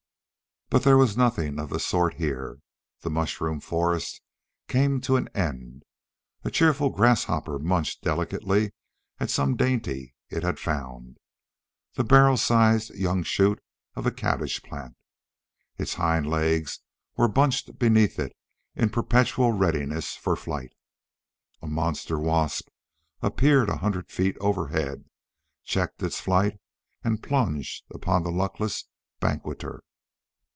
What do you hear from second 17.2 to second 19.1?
bunched beneath it in